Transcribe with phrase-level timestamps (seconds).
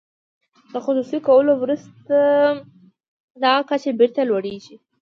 [0.71, 2.15] له خصوصي کولو وروسته
[3.41, 4.75] دغه کچه بیرته لوړیږي.